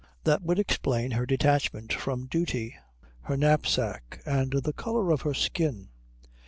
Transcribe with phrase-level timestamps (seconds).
[0.23, 2.73] That would explain her detachment from duty,
[3.25, 5.89] her knapsack, and the colour of her skin.